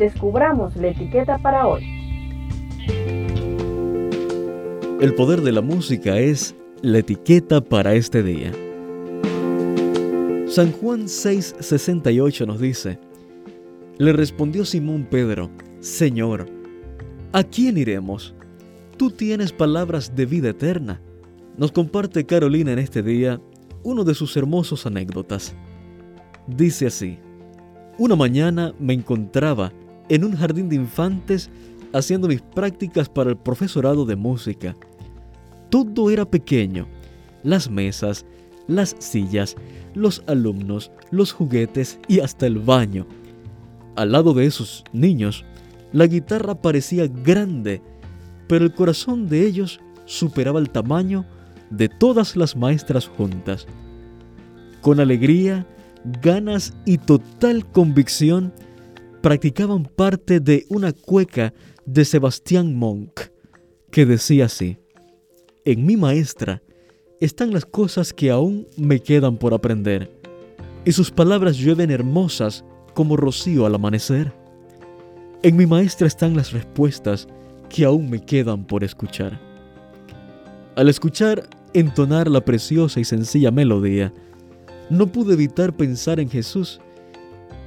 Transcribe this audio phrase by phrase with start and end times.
[0.00, 1.84] descubramos la etiqueta para hoy.
[5.00, 8.50] El poder de la música es la etiqueta para este día.
[10.48, 12.98] San Juan 6:68 nos dice,
[13.98, 15.50] le respondió Simón Pedro,
[15.80, 16.46] Señor,
[17.32, 18.34] ¿a quién iremos?
[18.96, 21.00] Tú tienes palabras de vida eterna.
[21.58, 23.38] Nos comparte Carolina en este día
[23.82, 25.54] uno de sus hermosos anécdotas.
[26.46, 27.18] Dice así,
[27.98, 29.74] una mañana me encontraba
[30.10, 31.48] en un jardín de infantes
[31.94, 34.76] haciendo mis prácticas para el profesorado de música.
[35.70, 36.86] Todo era pequeño,
[37.42, 38.26] las mesas,
[38.66, 39.56] las sillas,
[39.94, 43.06] los alumnos, los juguetes y hasta el baño.
[43.96, 45.44] Al lado de esos niños,
[45.92, 47.80] la guitarra parecía grande,
[48.48, 51.24] pero el corazón de ellos superaba el tamaño
[51.70, 53.66] de todas las maestras juntas.
[54.80, 55.66] Con alegría,
[56.22, 58.52] ganas y total convicción,
[59.20, 61.52] practicaban parte de una cueca
[61.84, 63.20] de Sebastián Monk,
[63.90, 64.78] que decía así,
[65.64, 66.62] En mi maestra
[67.20, 70.10] están las cosas que aún me quedan por aprender,
[70.84, 74.32] y sus palabras llueven hermosas como rocío al amanecer.
[75.42, 77.28] En mi maestra están las respuestas
[77.68, 79.38] que aún me quedan por escuchar.
[80.76, 84.12] Al escuchar entonar la preciosa y sencilla melodía,
[84.88, 86.80] no pude evitar pensar en Jesús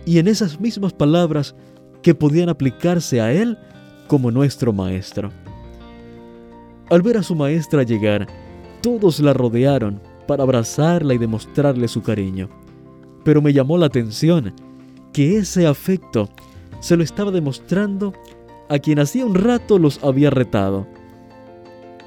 [0.05, 1.55] y en esas mismas palabras
[2.01, 3.57] que podían aplicarse a Él
[4.07, 5.31] como nuestro Maestro.
[6.89, 8.27] Al ver a su maestra llegar,
[8.81, 12.49] todos la rodearon para abrazarla y demostrarle su cariño.
[13.23, 14.53] Pero me llamó la atención
[15.13, 16.29] que ese afecto
[16.81, 18.13] se lo estaba demostrando
[18.69, 20.85] a quien hacía un rato los había retado.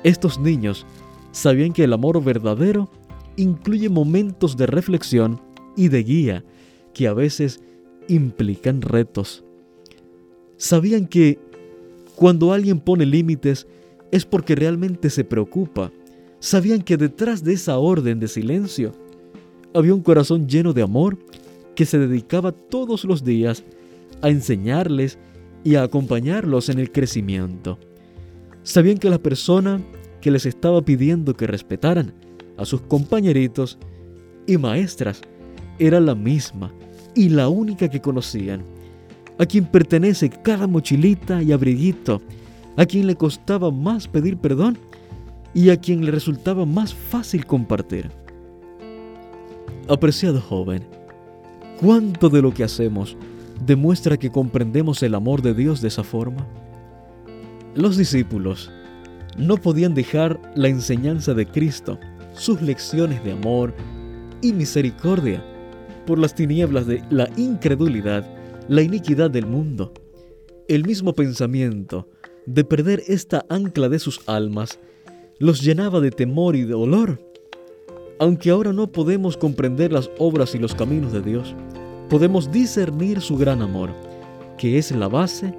[0.04, 0.86] Estos niños
[1.32, 2.90] sabían que el amor verdadero
[3.36, 5.40] incluye momentos de reflexión
[5.76, 6.44] y de guía
[6.92, 7.62] que a veces
[8.08, 9.44] implican retos.
[10.56, 11.38] Sabían que
[12.14, 13.66] cuando alguien pone límites
[14.10, 15.92] es porque realmente se preocupa.
[16.38, 18.92] Sabían que detrás de esa orden de silencio
[19.74, 21.18] había un corazón lleno de amor
[21.74, 23.64] que se dedicaba todos los días
[24.22, 25.18] a enseñarles
[25.64, 27.78] y a acompañarlos en el crecimiento.
[28.62, 29.80] Sabían que la persona
[30.20, 32.14] que les estaba pidiendo que respetaran
[32.56, 33.78] a sus compañeritos
[34.46, 35.20] y maestras
[35.78, 36.72] era la misma
[37.16, 38.62] y la única que conocían,
[39.38, 42.21] a quien pertenece cada mochilita y abriguito,
[42.77, 44.78] a quien le costaba más pedir perdón
[45.54, 48.10] y a quien le resultaba más fácil compartir.
[49.88, 50.84] Apreciado joven,
[51.81, 53.16] ¿cuánto de lo que hacemos
[53.65, 56.47] demuestra que comprendemos el amor de Dios de esa forma?
[57.75, 58.71] Los discípulos
[59.38, 61.98] no podían dejar la enseñanza de Cristo,
[62.34, 63.75] sus lecciones de amor
[64.43, 65.43] y misericordia,
[66.06, 68.24] por las tinieblas de la incredulidad,
[68.68, 69.92] la iniquidad del mundo.
[70.68, 72.08] El mismo pensamiento
[72.46, 74.78] de perder esta ancla de sus almas
[75.38, 77.20] los llenaba de temor y de dolor.
[78.18, 81.54] Aunque ahora no podemos comprender las obras y los caminos de Dios,
[82.08, 83.90] podemos discernir su gran amor,
[84.56, 85.54] que es la base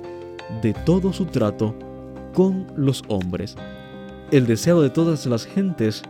[0.61, 1.75] de todo su trato
[2.33, 3.55] con los hombres.
[4.31, 6.01] El deseado de todas las gentes,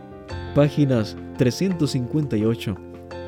[0.54, 1.16] páginas